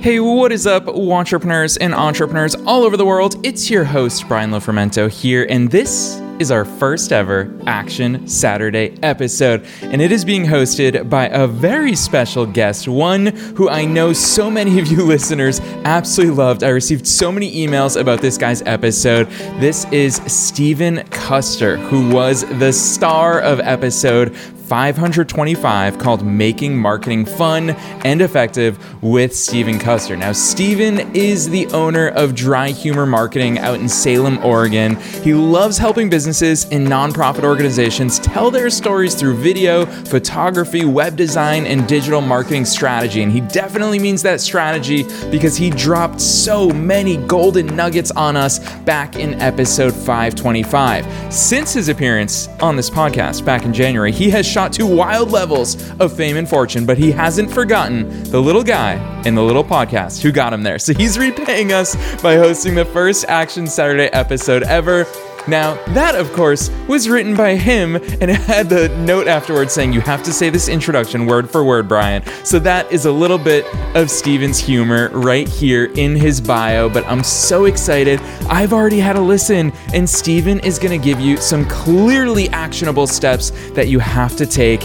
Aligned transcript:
Hey, 0.00 0.20
what 0.20 0.52
is 0.52 0.64
up, 0.64 0.86
entrepreneurs 0.86 1.76
and 1.76 1.92
entrepreneurs 1.92 2.54
all 2.54 2.84
over 2.84 2.96
the 2.96 3.04
world? 3.04 3.44
It's 3.44 3.68
your 3.68 3.82
host, 3.82 4.28
Brian 4.28 4.52
Lofermento 4.52 5.10
here, 5.10 5.44
and 5.50 5.68
this 5.72 6.20
is 6.38 6.52
our 6.52 6.64
first 6.64 7.10
ever 7.10 7.52
Action 7.66 8.28
Saturday 8.28 8.96
episode. 9.02 9.66
And 9.82 10.00
it 10.00 10.12
is 10.12 10.24
being 10.24 10.44
hosted 10.44 11.10
by 11.10 11.26
a 11.26 11.48
very 11.48 11.96
special 11.96 12.46
guest, 12.46 12.86
one 12.86 13.26
who 13.26 13.68
I 13.68 13.86
know 13.86 14.12
so 14.12 14.48
many 14.48 14.78
of 14.78 14.86
you 14.86 15.02
listeners 15.04 15.58
absolutely 15.84 16.36
loved. 16.36 16.62
I 16.62 16.68
received 16.68 17.04
so 17.04 17.32
many 17.32 17.66
emails 17.66 18.00
about 18.00 18.20
this 18.20 18.38
guy's 18.38 18.62
episode. 18.62 19.28
This 19.58 19.84
is 19.90 20.22
Stephen 20.28 21.02
Custer, 21.08 21.76
who 21.76 22.08
was 22.14 22.44
the 22.60 22.72
star 22.72 23.40
of 23.40 23.58
episode 23.58 24.36
525 24.68 25.98
called 25.98 26.26
Making 26.26 26.76
Marketing 26.76 27.24
Fun 27.24 27.70
and 28.04 28.20
Effective 28.20 29.02
with 29.02 29.34
Stephen 29.34 29.78
Custer. 29.78 30.14
Now, 30.14 30.32
Stephen 30.32 31.14
is 31.16 31.48
the 31.48 31.66
owner 31.68 32.08
of 32.08 32.34
Dry 32.34 32.68
Humor 32.70 33.06
Marketing 33.06 33.58
out 33.58 33.80
in 33.80 33.88
Salem, 33.88 34.38
Oregon. 34.44 34.96
He 35.22 35.32
loves 35.32 35.78
helping 35.78 36.10
businesses 36.10 36.66
and 36.66 36.86
nonprofit 36.86 37.44
organizations 37.44 38.18
tell 38.18 38.50
their 38.50 38.68
stories 38.68 39.14
through 39.14 39.36
video, 39.36 39.86
photography, 39.86 40.84
web 40.84 41.16
design, 41.16 41.66
and 41.66 41.88
digital 41.88 42.20
marketing 42.20 42.66
strategy. 42.66 43.22
And 43.22 43.32
he 43.32 43.40
definitely 43.40 43.98
means 43.98 44.22
that 44.22 44.38
strategy 44.40 45.04
because 45.30 45.56
he 45.56 45.70
dropped 45.70 46.20
so 46.20 46.68
many 46.68 47.16
golden 47.16 47.74
nuggets 47.74 48.10
on 48.10 48.36
us 48.36 48.58
back 48.80 49.16
in 49.16 49.40
episode 49.40 49.94
525. 49.94 51.32
Since 51.32 51.72
his 51.72 51.88
appearance 51.88 52.48
on 52.60 52.76
this 52.76 52.90
podcast 52.90 53.46
back 53.46 53.64
in 53.64 53.72
January, 53.72 54.12
he 54.12 54.28
has 54.28 54.46
shot 54.58 54.72
to 54.72 54.84
wild 54.84 55.30
levels 55.30 55.76
of 56.00 56.12
fame 56.16 56.36
and 56.36 56.48
fortune, 56.48 56.84
but 56.84 56.98
he 56.98 57.12
hasn't 57.12 57.48
forgotten 57.48 58.24
the 58.24 58.42
little 58.42 58.64
guy 58.64 58.94
in 59.22 59.36
the 59.36 59.40
little 59.40 59.62
podcast 59.62 60.20
who 60.20 60.32
got 60.32 60.52
him 60.52 60.64
there. 60.64 60.80
So 60.80 60.92
he's 60.94 61.16
repaying 61.16 61.72
us 61.72 61.94
by 62.20 62.34
hosting 62.34 62.74
the 62.74 62.84
first 62.84 63.24
Action 63.28 63.68
Saturday 63.68 64.06
episode 64.12 64.64
ever. 64.64 65.06
Now, 65.48 65.82
that, 65.94 66.14
of 66.14 66.30
course, 66.34 66.70
was 66.88 67.08
written 67.08 67.34
by 67.34 67.56
him, 67.56 67.96
and 67.96 68.30
it 68.30 68.36
had 68.48 68.68
the 68.68 68.90
note 68.98 69.26
afterwards 69.26 69.72
saying, 69.72 69.94
You 69.94 70.02
have 70.02 70.22
to 70.24 70.32
say 70.32 70.50
this 70.50 70.68
introduction 70.68 71.24
word 71.26 71.50
for 71.50 71.64
word, 71.64 71.88
Brian. 71.88 72.22
So 72.44 72.58
that 72.60 72.92
is 72.92 73.06
a 73.06 73.12
little 73.12 73.38
bit 73.38 73.64
of 73.96 74.10
Stephen's 74.10 74.58
humor 74.58 75.08
right 75.10 75.48
here 75.48 75.86
in 75.96 76.14
his 76.14 76.40
bio, 76.40 76.90
but 76.90 77.04
I'm 77.06 77.24
so 77.24 77.64
excited. 77.64 78.20
I've 78.50 78.74
already 78.74 78.98
had 78.98 79.16
a 79.16 79.20
listen, 79.20 79.72
and 79.94 80.08
Stephen 80.08 80.60
is 80.60 80.78
going 80.78 80.98
to 80.98 81.02
give 81.02 81.18
you 81.18 81.38
some 81.38 81.64
clearly 81.64 82.50
actionable 82.50 83.06
steps 83.06 83.50
that 83.70 83.88
you 83.88 83.98
have 84.00 84.36
to 84.36 84.46
take 84.46 84.80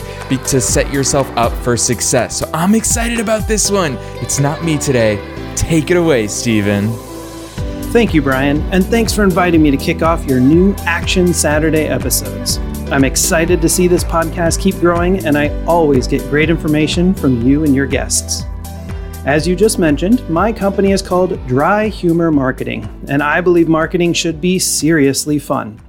to 0.47 0.61
set 0.61 0.91
yourself 0.93 1.29
up 1.37 1.51
for 1.63 1.75
success. 1.75 2.39
So 2.39 2.49
I'm 2.53 2.73
excited 2.73 3.19
about 3.19 3.47
this 3.47 3.69
one. 3.69 3.97
It's 4.21 4.39
not 4.39 4.63
me 4.63 4.77
today. 4.77 5.17
Take 5.55 5.91
it 5.91 5.97
away, 5.97 6.27
Steven. 6.27 7.12
Thank 7.93 8.15
you, 8.15 8.23
Brian, 8.23 8.59
and 8.71 8.83
thanks 8.83 9.13
for 9.13 9.23
inviting 9.23 9.61
me 9.61 9.69
to 9.69 9.77
kick 9.77 10.01
off 10.01 10.25
your 10.25 10.39
new 10.39 10.73
Action 10.79 11.31
Saturday 11.31 11.85
episodes. 11.85 12.57
I'm 12.91 13.03
excited 13.03 13.61
to 13.61 13.69
see 13.69 13.87
this 13.87 14.03
podcast 14.03 14.59
keep 14.59 14.73
growing, 14.79 15.23
and 15.27 15.37
I 15.37 15.49
always 15.65 16.07
get 16.07 16.27
great 16.31 16.49
information 16.49 17.13
from 17.13 17.43
you 17.43 17.65
and 17.65 17.75
your 17.75 17.85
guests. 17.85 18.45
As 19.27 19.47
you 19.47 19.55
just 19.55 19.77
mentioned, 19.77 20.27
my 20.27 20.51
company 20.51 20.91
is 20.91 21.03
called 21.03 21.39
Dry 21.45 21.87
Humor 21.87 22.31
Marketing, 22.31 22.89
and 23.09 23.21
I 23.21 23.41
believe 23.41 23.67
marketing 23.67 24.13
should 24.13 24.41
be 24.41 24.57
seriously 24.57 25.37
fun. 25.37 25.79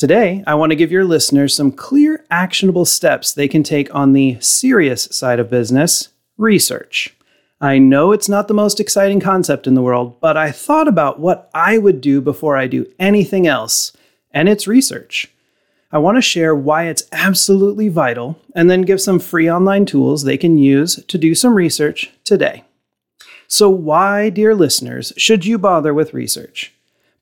Today, 0.00 0.42
I 0.48 0.56
want 0.56 0.72
to 0.72 0.76
give 0.76 0.90
your 0.90 1.04
listeners 1.04 1.54
some 1.54 1.70
clear, 1.70 2.24
actionable 2.32 2.84
steps 2.84 3.32
they 3.32 3.46
can 3.46 3.62
take 3.62 3.94
on 3.94 4.14
the 4.14 4.36
serious 4.40 5.04
side 5.12 5.38
of 5.38 5.48
business 5.48 6.08
research. 6.38 7.16
I 7.62 7.76
know 7.76 8.12
it's 8.12 8.28
not 8.28 8.48
the 8.48 8.54
most 8.54 8.80
exciting 8.80 9.20
concept 9.20 9.66
in 9.66 9.74
the 9.74 9.82
world, 9.82 10.18
but 10.18 10.34
I 10.34 10.50
thought 10.50 10.88
about 10.88 11.20
what 11.20 11.50
I 11.52 11.76
would 11.76 12.00
do 12.00 12.22
before 12.22 12.56
I 12.56 12.66
do 12.66 12.90
anything 12.98 13.46
else, 13.46 13.92
and 14.30 14.48
it's 14.48 14.66
research. 14.66 15.30
I 15.92 15.98
want 15.98 16.16
to 16.16 16.22
share 16.22 16.54
why 16.54 16.84
it's 16.84 17.06
absolutely 17.12 17.90
vital 17.90 18.38
and 18.54 18.70
then 18.70 18.82
give 18.82 19.00
some 19.00 19.18
free 19.18 19.50
online 19.50 19.84
tools 19.84 20.22
they 20.22 20.38
can 20.38 20.56
use 20.56 21.04
to 21.04 21.18
do 21.18 21.34
some 21.34 21.52
research 21.52 22.10
today. 22.24 22.64
So, 23.46 23.68
why, 23.68 24.30
dear 24.30 24.54
listeners, 24.54 25.12
should 25.18 25.44
you 25.44 25.58
bother 25.58 25.92
with 25.92 26.14
research? 26.14 26.72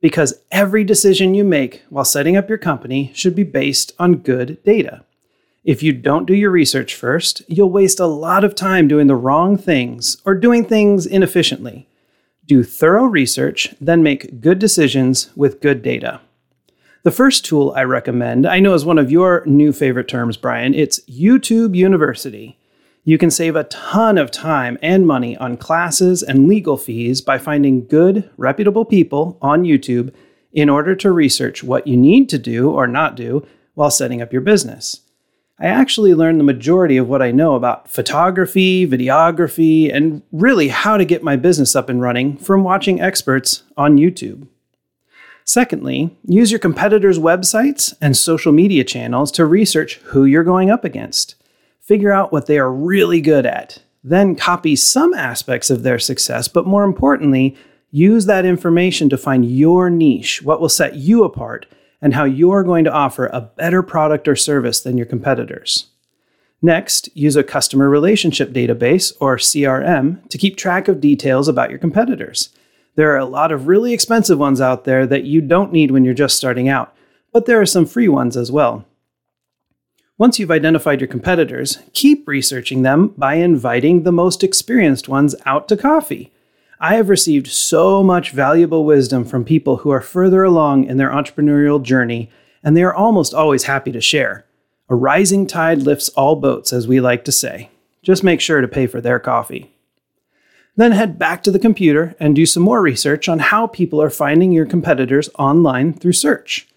Because 0.00 0.40
every 0.52 0.84
decision 0.84 1.34
you 1.34 1.42
make 1.42 1.82
while 1.88 2.04
setting 2.04 2.36
up 2.36 2.48
your 2.48 2.58
company 2.58 3.10
should 3.12 3.34
be 3.34 3.42
based 3.42 3.92
on 3.98 4.18
good 4.18 4.62
data. 4.62 5.04
If 5.68 5.82
you 5.82 5.92
don't 5.92 6.24
do 6.24 6.34
your 6.34 6.50
research 6.50 6.94
first, 6.94 7.42
you'll 7.46 7.68
waste 7.68 8.00
a 8.00 8.06
lot 8.06 8.42
of 8.42 8.54
time 8.54 8.88
doing 8.88 9.06
the 9.06 9.14
wrong 9.14 9.58
things 9.58 10.16
or 10.24 10.34
doing 10.34 10.64
things 10.64 11.04
inefficiently. 11.04 11.86
Do 12.46 12.64
thorough 12.64 13.04
research, 13.04 13.74
then 13.78 14.02
make 14.02 14.40
good 14.40 14.58
decisions 14.58 15.28
with 15.36 15.60
good 15.60 15.82
data. 15.82 16.22
The 17.02 17.10
first 17.10 17.44
tool 17.44 17.74
I 17.76 17.82
recommend, 17.82 18.46
I 18.46 18.60
know 18.60 18.72
is 18.72 18.86
one 18.86 18.96
of 18.96 19.10
your 19.10 19.44
new 19.44 19.74
favorite 19.74 20.08
terms, 20.08 20.38
Brian, 20.38 20.72
it's 20.72 21.00
YouTube 21.00 21.76
University. 21.76 22.58
You 23.04 23.18
can 23.18 23.30
save 23.30 23.54
a 23.54 23.64
ton 23.64 24.16
of 24.16 24.30
time 24.30 24.78
and 24.80 25.06
money 25.06 25.36
on 25.36 25.58
classes 25.58 26.22
and 26.22 26.48
legal 26.48 26.78
fees 26.78 27.20
by 27.20 27.36
finding 27.36 27.86
good, 27.86 28.30
reputable 28.38 28.86
people 28.86 29.36
on 29.42 29.64
YouTube 29.64 30.14
in 30.50 30.70
order 30.70 30.96
to 30.96 31.12
research 31.12 31.62
what 31.62 31.86
you 31.86 31.98
need 31.98 32.30
to 32.30 32.38
do 32.38 32.70
or 32.70 32.86
not 32.86 33.16
do 33.16 33.46
while 33.74 33.90
setting 33.90 34.22
up 34.22 34.32
your 34.32 34.40
business. 34.40 35.02
I 35.60 35.66
actually 35.66 36.14
learned 36.14 36.38
the 36.38 36.44
majority 36.44 36.96
of 36.98 37.08
what 37.08 37.20
I 37.20 37.32
know 37.32 37.54
about 37.54 37.88
photography, 37.88 38.86
videography, 38.86 39.92
and 39.92 40.22
really 40.30 40.68
how 40.68 40.96
to 40.96 41.04
get 41.04 41.24
my 41.24 41.34
business 41.34 41.74
up 41.74 41.88
and 41.88 42.00
running 42.00 42.36
from 42.36 42.62
watching 42.62 43.00
experts 43.00 43.64
on 43.76 43.96
YouTube. 43.96 44.46
Secondly, 45.44 46.16
use 46.24 46.52
your 46.52 46.60
competitors' 46.60 47.18
websites 47.18 47.92
and 48.00 48.16
social 48.16 48.52
media 48.52 48.84
channels 48.84 49.32
to 49.32 49.46
research 49.46 49.96
who 50.04 50.24
you're 50.24 50.44
going 50.44 50.70
up 50.70 50.84
against. 50.84 51.34
Figure 51.80 52.12
out 52.12 52.30
what 52.30 52.46
they 52.46 52.58
are 52.58 52.72
really 52.72 53.20
good 53.20 53.44
at. 53.44 53.80
Then 54.04 54.36
copy 54.36 54.76
some 54.76 55.12
aspects 55.12 55.70
of 55.70 55.82
their 55.82 55.98
success, 55.98 56.46
but 56.46 56.66
more 56.68 56.84
importantly, 56.84 57.56
use 57.90 58.26
that 58.26 58.44
information 58.44 59.08
to 59.08 59.16
find 59.16 59.50
your 59.50 59.90
niche, 59.90 60.40
what 60.42 60.60
will 60.60 60.68
set 60.68 60.94
you 60.94 61.24
apart 61.24 61.66
and 62.00 62.14
how 62.14 62.24
you're 62.24 62.64
going 62.64 62.84
to 62.84 62.92
offer 62.92 63.26
a 63.26 63.40
better 63.40 63.82
product 63.82 64.28
or 64.28 64.36
service 64.36 64.80
than 64.80 64.96
your 64.96 65.06
competitors. 65.06 65.86
Next, 66.60 67.08
use 67.16 67.36
a 67.36 67.44
customer 67.44 67.88
relationship 67.88 68.50
database, 68.50 69.12
or 69.20 69.36
CRM, 69.36 70.28
to 70.28 70.38
keep 70.38 70.56
track 70.56 70.88
of 70.88 71.00
details 71.00 71.46
about 71.46 71.70
your 71.70 71.78
competitors. 71.78 72.50
There 72.96 73.12
are 73.12 73.18
a 73.18 73.24
lot 73.24 73.52
of 73.52 73.68
really 73.68 73.92
expensive 73.92 74.38
ones 74.38 74.60
out 74.60 74.84
there 74.84 75.06
that 75.06 75.22
you 75.22 75.40
don't 75.40 75.72
need 75.72 75.92
when 75.92 76.04
you're 76.04 76.14
just 76.14 76.36
starting 76.36 76.68
out, 76.68 76.96
but 77.32 77.46
there 77.46 77.60
are 77.60 77.66
some 77.66 77.86
free 77.86 78.08
ones 78.08 78.36
as 78.36 78.50
well. 78.50 78.84
Once 80.16 80.40
you've 80.40 80.50
identified 80.50 81.00
your 81.00 81.06
competitors, 81.06 81.78
keep 81.92 82.26
researching 82.26 82.82
them 82.82 83.14
by 83.16 83.34
inviting 83.34 84.02
the 84.02 84.10
most 84.10 84.42
experienced 84.42 85.08
ones 85.08 85.36
out 85.46 85.68
to 85.68 85.76
coffee. 85.76 86.32
I 86.80 86.94
have 86.94 87.08
received 87.08 87.48
so 87.48 88.04
much 88.04 88.30
valuable 88.30 88.84
wisdom 88.84 89.24
from 89.24 89.44
people 89.44 89.78
who 89.78 89.90
are 89.90 90.00
further 90.00 90.44
along 90.44 90.84
in 90.84 90.96
their 90.96 91.10
entrepreneurial 91.10 91.82
journey, 91.82 92.30
and 92.62 92.76
they 92.76 92.84
are 92.84 92.94
almost 92.94 93.34
always 93.34 93.64
happy 93.64 93.90
to 93.90 94.00
share. 94.00 94.44
A 94.88 94.94
rising 94.94 95.46
tide 95.48 95.82
lifts 95.82 96.08
all 96.10 96.36
boats, 96.36 96.72
as 96.72 96.86
we 96.86 97.00
like 97.00 97.24
to 97.24 97.32
say. 97.32 97.70
Just 98.02 98.22
make 98.22 98.40
sure 98.40 98.60
to 98.60 98.68
pay 98.68 98.86
for 98.86 99.00
their 99.00 99.18
coffee. 99.18 99.72
Then 100.76 100.92
head 100.92 101.18
back 101.18 101.42
to 101.42 101.50
the 101.50 101.58
computer 101.58 102.14
and 102.20 102.36
do 102.36 102.46
some 102.46 102.62
more 102.62 102.80
research 102.80 103.28
on 103.28 103.40
how 103.40 103.66
people 103.66 104.00
are 104.00 104.08
finding 104.08 104.52
your 104.52 104.64
competitors 104.64 105.28
online 105.36 105.92
through 105.92 106.12
search. 106.12 106.68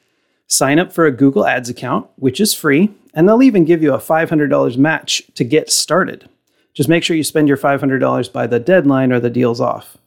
Sign 0.48 0.80
up 0.80 0.92
for 0.92 1.06
a 1.06 1.12
Google 1.12 1.46
Ads 1.46 1.70
account, 1.70 2.10
which 2.16 2.42
is 2.42 2.56
free, 2.56 2.90
and 3.14 3.30
they'll 3.30 3.44
even 3.44 3.66
give 3.66 3.84
you 3.84 3.94
a 3.94 4.00
$500 4.00 4.78
match 4.78 5.22
to 5.36 5.44
get 5.44 5.72
started. 5.72 6.28
Just 6.74 6.90
make 6.90 7.04
sure 7.04 7.18
you 7.18 7.24
spend 7.24 7.48
your 7.48 7.58
$500 7.58 8.32
by 8.32 8.48
the 8.48 8.60
deadline 8.60 9.12
or 9.12 9.20
the 9.20 9.30
deal's 9.30 9.62
off. 9.62 9.98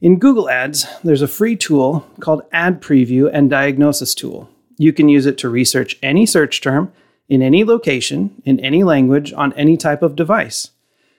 In 0.00 0.18
Google 0.18 0.50
Ads, 0.50 0.86
there's 1.02 1.22
a 1.22 1.28
free 1.28 1.56
tool 1.56 2.06
called 2.20 2.42
Ad 2.52 2.82
Preview 2.82 3.30
and 3.32 3.48
Diagnosis 3.48 4.14
Tool. 4.14 4.48
You 4.76 4.92
can 4.92 5.08
use 5.08 5.24
it 5.24 5.38
to 5.38 5.48
research 5.48 5.96
any 6.02 6.26
search 6.26 6.60
term 6.60 6.92
in 7.28 7.42
any 7.42 7.64
location, 7.64 8.42
in 8.44 8.60
any 8.60 8.84
language, 8.84 9.32
on 9.32 9.52
any 9.54 9.76
type 9.76 10.02
of 10.02 10.16
device. 10.16 10.70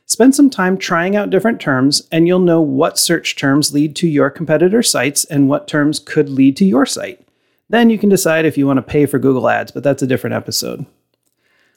Spend 0.05 0.35
some 0.35 0.49
time 0.49 0.77
trying 0.77 1.15
out 1.15 1.29
different 1.29 1.59
terms, 1.59 2.07
and 2.11 2.27
you'll 2.27 2.39
know 2.39 2.61
what 2.61 2.97
search 2.97 3.35
terms 3.35 3.73
lead 3.73 3.95
to 3.97 4.07
your 4.07 4.29
competitor 4.29 4.81
sites 4.81 5.25
and 5.25 5.49
what 5.49 5.67
terms 5.67 5.99
could 5.99 6.29
lead 6.29 6.55
to 6.57 6.65
your 6.65 6.85
site. 6.85 7.27
Then 7.69 7.89
you 7.89 7.97
can 7.97 8.07
decide 8.07 8.45
if 8.45 8.57
you 8.57 8.65
want 8.65 8.77
to 8.77 8.83
pay 8.83 9.05
for 9.05 9.19
Google 9.19 9.49
Ads, 9.49 9.71
but 9.71 9.83
that's 9.83 10.01
a 10.01 10.07
different 10.07 10.35
episode. 10.35 10.85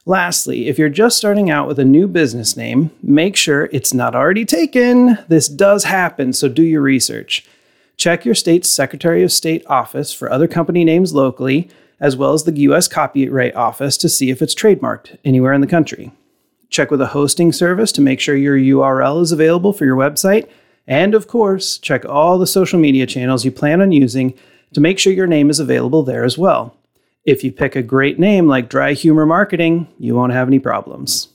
Lastly, 0.06 0.66
if 0.66 0.78
you're 0.78 0.88
just 0.88 1.18
starting 1.18 1.50
out 1.50 1.68
with 1.68 1.78
a 1.78 1.84
new 1.84 2.08
business 2.08 2.56
name, 2.56 2.90
make 3.02 3.36
sure 3.36 3.68
it's 3.70 3.92
not 3.92 4.14
already 4.14 4.46
taken. 4.46 5.18
This 5.28 5.46
does 5.46 5.84
happen, 5.84 6.32
so 6.32 6.48
do 6.48 6.62
your 6.62 6.80
research. 6.80 7.44
Check 7.98 8.24
your 8.24 8.34
state's 8.34 8.70
Secretary 8.70 9.22
of 9.22 9.30
State 9.30 9.62
office 9.66 10.10
for 10.10 10.32
other 10.32 10.48
company 10.48 10.84
names 10.84 11.12
locally, 11.12 11.68
as 12.00 12.16
well 12.16 12.32
as 12.32 12.44
the 12.44 12.58
U.S. 12.60 12.88
Copyright 12.88 13.54
Office 13.54 13.98
to 13.98 14.08
see 14.08 14.30
if 14.30 14.40
it's 14.40 14.54
trademarked 14.54 15.18
anywhere 15.22 15.52
in 15.52 15.60
the 15.60 15.66
country. 15.66 16.10
Check 16.70 16.90
with 16.90 17.02
a 17.02 17.08
hosting 17.08 17.52
service 17.52 17.92
to 17.92 18.00
make 18.00 18.20
sure 18.20 18.34
your 18.36 18.56
URL 18.56 19.20
is 19.20 19.32
available 19.32 19.74
for 19.74 19.84
your 19.84 19.96
website, 19.96 20.48
And 20.86 21.14
of 21.14 21.28
course, 21.28 21.78
check 21.78 22.04
all 22.04 22.38
the 22.38 22.46
social 22.46 22.80
media 22.80 23.06
channels 23.06 23.44
you 23.44 23.52
plan 23.52 23.80
on 23.80 23.92
using 23.92 24.34
to 24.72 24.80
make 24.80 24.98
sure 24.98 25.12
your 25.12 25.26
name 25.26 25.50
is 25.50 25.60
available 25.60 26.02
there 26.02 26.24
as 26.24 26.36
well. 26.38 26.74
If 27.24 27.44
you 27.44 27.52
pick 27.52 27.76
a 27.76 27.82
great 27.82 28.18
name 28.18 28.46
like 28.46 28.70
Dry 28.70 28.94
Humor 28.94 29.26
Marketing, 29.26 29.88
you 29.98 30.14
won't 30.14 30.32
have 30.32 30.48
any 30.48 30.58
problems. 30.58 31.28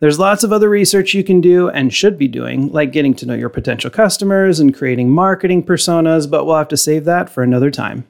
There's 0.00 0.18
lots 0.18 0.44
of 0.44 0.52
other 0.52 0.68
research 0.70 1.12
you 1.12 1.22
can 1.22 1.42
do 1.42 1.68
and 1.68 1.92
should 1.92 2.16
be 2.16 2.26
doing, 2.26 2.72
like 2.72 2.90
getting 2.90 3.14
to 3.16 3.26
know 3.26 3.34
your 3.34 3.50
potential 3.50 3.90
customers 3.90 4.60
and 4.60 4.74
creating 4.74 5.10
marketing 5.10 5.62
personas, 5.62 6.30
but 6.30 6.46
we'll 6.46 6.56
have 6.56 6.68
to 6.68 6.76
save 6.78 7.04
that 7.04 7.28
for 7.28 7.42
another 7.42 7.70
time. 7.70 8.06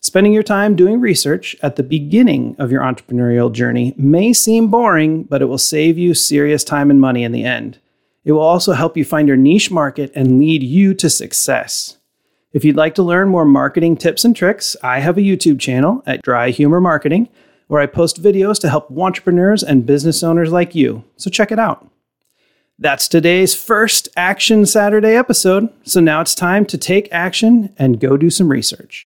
Spending 0.00 0.32
your 0.32 0.44
time 0.44 0.76
doing 0.76 1.00
research 1.00 1.56
at 1.60 1.74
the 1.74 1.82
beginning 1.82 2.54
of 2.56 2.70
your 2.70 2.82
entrepreneurial 2.82 3.52
journey 3.52 3.92
may 3.96 4.32
seem 4.32 4.68
boring, 4.68 5.24
but 5.24 5.42
it 5.42 5.46
will 5.46 5.58
save 5.58 5.98
you 5.98 6.14
serious 6.14 6.62
time 6.62 6.88
and 6.88 7.00
money 7.00 7.24
in 7.24 7.32
the 7.32 7.44
end. 7.44 7.78
It 8.24 8.30
will 8.30 8.40
also 8.40 8.72
help 8.72 8.96
you 8.96 9.04
find 9.04 9.26
your 9.26 9.36
niche 9.36 9.72
market 9.72 10.12
and 10.14 10.38
lead 10.38 10.62
you 10.62 10.94
to 10.94 11.10
success. 11.10 11.98
If 12.52 12.64
you'd 12.64 12.76
like 12.76 12.94
to 12.94 13.02
learn 13.02 13.28
more 13.28 13.44
marketing 13.44 13.96
tips 13.96 14.24
and 14.24 14.34
tricks, 14.34 14.76
I 14.82 15.00
have 15.00 15.18
a 15.18 15.22
YouTube 15.22 15.60
channel 15.60 16.02
at 16.06 16.22
Dry 16.22 16.50
Humor 16.50 16.80
Marketing 16.80 17.28
where 17.66 17.80
I 17.80 17.86
post 17.86 18.22
videos 18.22 18.60
to 18.60 18.68
help 18.68 18.90
entrepreneurs 18.96 19.62
and 19.62 19.84
business 19.84 20.22
owners 20.22 20.52
like 20.52 20.74
you. 20.74 21.04
So 21.16 21.30
check 21.30 21.50
it 21.50 21.58
out. 21.58 21.90
That's 22.78 23.08
today's 23.08 23.54
first 23.54 24.08
Action 24.16 24.66
Saturday 24.66 25.16
episode. 25.16 25.70
So 25.82 25.98
now 26.00 26.20
it's 26.20 26.34
time 26.34 26.66
to 26.66 26.78
take 26.78 27.08
action 27.10 27.74
and 27.78 27.98
go 27.98 28.16
do 28.16 28.30
some 28.30 28.50
research. 28.50 29.06